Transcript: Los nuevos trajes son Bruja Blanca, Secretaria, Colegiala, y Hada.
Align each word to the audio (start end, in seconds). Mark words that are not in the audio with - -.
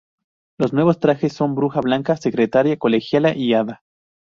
Los 0.57 0.73
nuevos 0.73 0.99
trajes 0.99 1.31
son 1.31 1.53
Bruja 1.53 1.79
Blanca, 1.79 2.17
Secretaria, 2.17 2.77
Colegiala, 2.79 3.35
y 3.37 3.53
Hada. 3.53 3.83